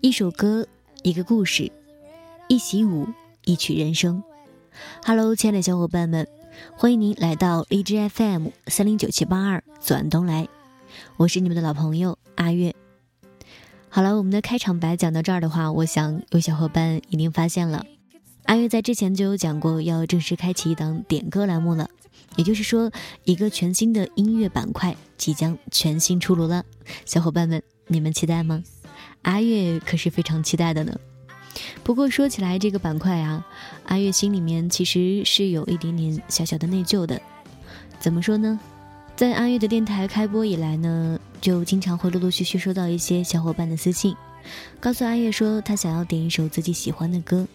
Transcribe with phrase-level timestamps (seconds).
[0.00, 0.64] 一首歌，
[1.02, 1.72] 一个故事，
[2.46, 3.08] 一袭舞，
[3.44, 4.22] 一曲人生。
[5.04, 6.28] Hello，亲爱的小伙伴们，
[6.76, 10.46] 欢迎您来到荔枝 FM 三零九七八二左岸东来，
[11.16, 12.72] 我是你们的老朋友阿月。
[13.88, 17.84] 好了，我们的开场白讲到这儿的话，我想有小伙伴一定发现了，
[18.44, 21.90] 阿月在之前就有讲过要正式开启一档点歌栏目了，
[22.34, 22.90] 也就是说，
[23.24, 26.64] 一个全新的音乐板块即将全新出炉了。
[27.04, 28.62] 小伙伴们，你们期待吗？
[29.22, 30.98] 阿月可是非常期待的呢。
[31.82, 33.46] 不过说起来这个板块啊，
[33.84, 37.20] 阿月心里面其实是有一点点小小的内疚的。
[37.98, 38.60] 怎么说呢？
[39.16, 44.14] 在阿月的电台开播以来呢，就经常会陆陆续续收到一些小伙伴的私信，
[44.78, 47.48] 告诉阿月说他想要点一首自己喜欢的歌，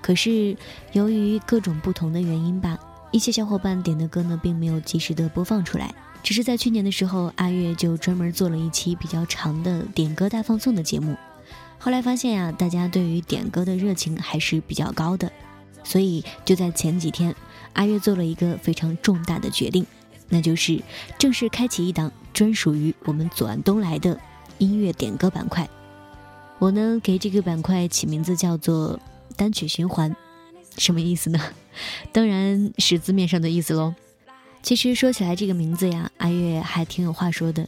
[0.00, 0.56] 可是
[0.92, 2.78] 由于各种不同的原因吧，
[3.10, 5.94] 一些小伙伴点的歌呢并没有及时的播放出来。
[6.22, 11.16] 只是在去年的时候，阿月就专门做了一期比较长的点歌大放送的节目。
[11.78, 15.32] 后来发现呀，大家对于点歌的热情还是比较高的，
[15.82, 17.34] 所以就在前几天，
[17.72, 19.86] 阿月做了一个非常重大的决定，
[20.28, 20.82] 那就是
[21.18, 24.20] 正式开启一档专属于我们左岸东来的
[24.58, 25.66] 音乐点歌板块。
[26.58, 29.00] 我呢给这个板块起名字叫做
[29.36, 30.14] 单曲循环，
[30.76, 31.40] 什么意思呢？
[32.12, 33.94] 当然是字面上的意思喽。
[34.62, 37.66] 其实说起来这个名字呀，阿月还挺有话说的。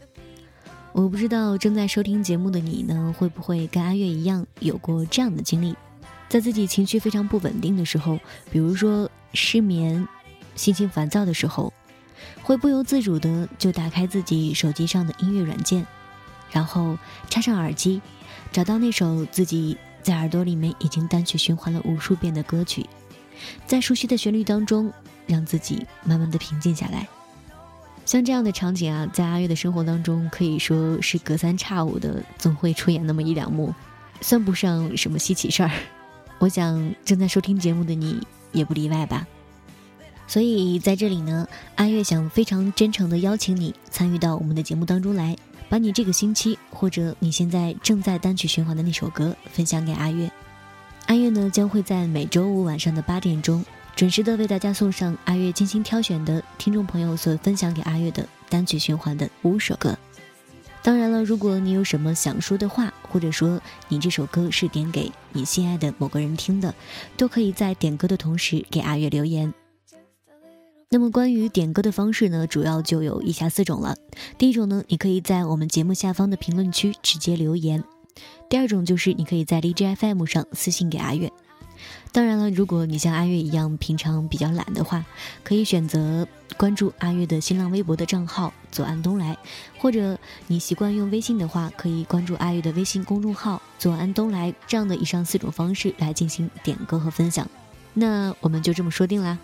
[0.92, 5.74] 我不知道正在收听节目的你呢，会不会跟阿月一样有过这样的经历，
[6.28, 8.18] 在自己情绪非常不稳定的时候，
[8.50, 10.06] 比如说失眠、
[10.54, 11.72] 心情烦躁的时候，
[12.42, 15.86] 会不由自主的就打开自己手机上的音乐软件，
[16.50, 16.98] 然后
[17.30, 18.02] 插上耳机，
[18.52, 22.84] 找到那首自己在耳朵里面已经单曲循环了无数遍的歌曲，
[23.66, 24.92] 在熟悉的旋律当中，
[25.26, 27.06] 让自己慢慢的平静下来。
[28.04, 33.72] 像这样的场景啊，在阿月的生活当中可以说是隔三差五的总会出演那么一两幕，
[34.20, 35.70] 算不上什么稀奇事儿。
[36.38, 39.24] 我想正在收听节目的你也不例外吧。
[40.26, 45.36] 所以在这里呢，阿月想非常真诚的邀请你参与到我们的节目当中来，
[45.72, 50.30] 把你这个星期或者你现在正在单曲循环的那首歌分享给阿月。
[51.06, 53.64] 阿月呢将会在每周五晚上的八点钟。
[53.96, 59.96] 准时的为大家送上阿月精心挑选的听众朋友所分享给阿月的单曲循环的五首歌。
[60.82, 66.74] 当然了，如果你有什么想说的话，或者说你这首歌是点给你心爱的某个人听的，
[67.16, 69.54] 都可以在点歌的同时给阿月留言。
[70.92, 73.96] 那么关于点歌的方式呢，主要就有以下四种了。
[74.36, 77.80] 第一种呢，你可以在我们节目下方的评论区直接留言；
[78.50, 81.32] 第二种就是你可以在荔枝 FM 上私信给阿月。
[82.12, 85.02] 当然了，如果你像阿月一样平常比较懒的话，
[85.42, 89.34] 可以选择关注阿月的新浪微博的账号“左岸东来”，
[89.80, 94.54] 或者你习惯用微信的话，可以关注阿月的微信公众号“左岸东来”。
[94.68, 97.48] 这样的以上四种方式来进行点歌和分享。
[97.94, 99.38] 那我们就这么说定啦，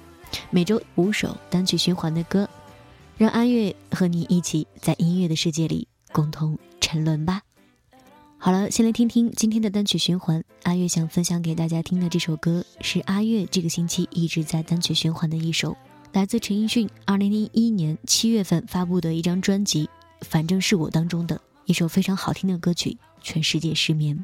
[0.50, 2.48] 每周五首单曲循环的歌，
[3.16, 7.42] 让阿月和你一起在音乐的世界里共同沉沦吧。
[8.38, 10.44] 好了，先来听听今天的单曲循环。
[10.62, 15.76] 阿月想分享给大家听的这首歌，是阿月这个星期一直在单曲循环的一首，
[16.12, 19.86] 来自陈奕迅二零零一年七月份发布的一张专辑
[20.20, 22.90] 《反正是我》当中的一首非常好听的歌曲
[23.20, 24.16] 《全世界失眠》。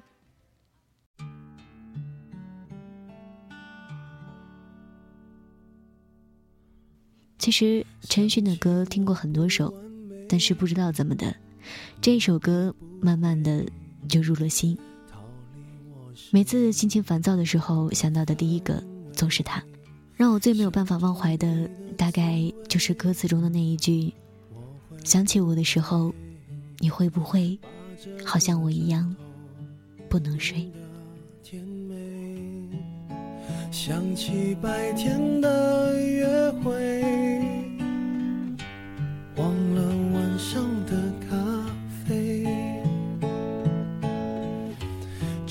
[7.44, 9.70] 其实陈奕迅的歌听过很多首，
[10.26, 11.36] 但是不知道怎么的，
[12.00, 13.62] 这首歌慢慢的。
[14.08, 14.78] 就入了心。
[16.30, 18.82] 每次心情烦躁的时候，想到的第一个
[19.12, 19.62] 总是他。
[20.14, 24.12] 让我最没有办法忘怀的，大概就是歌词中的那一句
[25.04, 26.14] ：“想起我的时候，
[26.78, 27.58] 你会不会
[28.24, 29.14] 好像我一样
[30.08, 30.70] 不能睡？”
[33.72, 36.93] 想起白天的约会，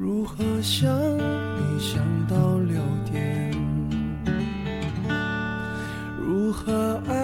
[0.00, 2.80] 如何想你想到六
[3.10, 3.50] 点？
[6.24, 7.17] 如何爱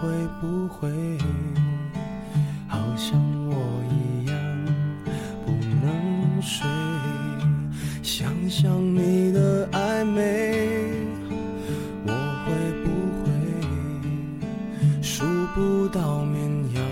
[0.00, 0.08] 会
[0.40, 0.88] 不会
[2.66, 3.54] 好像我
[3.90, 4.34] 一样
[5.44, 5.52] 不
[5.84, 6.66] 能睡？
[8.02, 10.54] 想想你的暧昧，
[12.06, 12.12] 我
[12.46, 12.50] 会
[12.82, 12.88] 不
[13.20, 15.24] 会数
[15.54, 16.40] 不到绵
[16.74, 16.82] 羊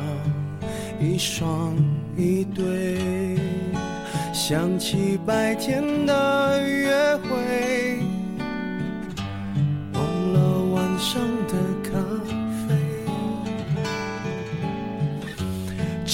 [1.01, 1.75] 一双
[2.17, 3.39] 一对？
[4.33, 8.03] 想起白天的约会，
[9.95, 10.03] 忘
[10.33, 10.39] 了
[10.75, 11.55] 晚上的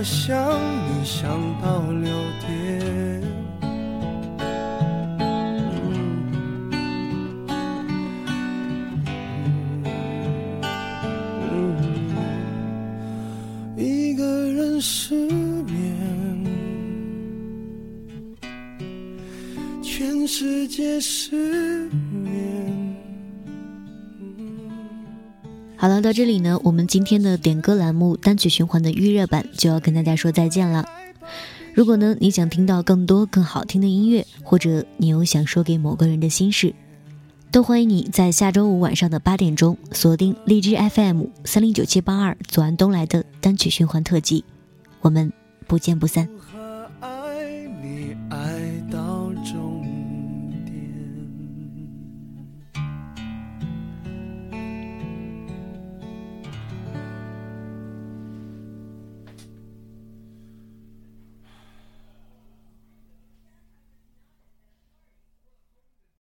[0.00, 0.58] 如何想
[0.88, 1.28] 你想
[1.60, 2.08] 到六
[2.40, 3.20] 点？
[13.76, 15.14] 一个人失
[15.66, 15.68] 眠，
[19.82, 21.90] 全世界失
[25.80, 30.84] 好了，到这里呢，我们今天的点歌栏目单曲循环的预热版就要跟大家说再见了。
[31.72, 36.74] 如果呢你想听到更多更好听的音乐，或者你有想说给某个人的心事，
[37.50, 44.44] 都欢迎你在下周五晚上的八点钟锁定荔枝 FM 三零九七八二左岸东来的单曲循环特辑，
[45.00, 45.32] 我们
[45.66, 46.28] 不见不散。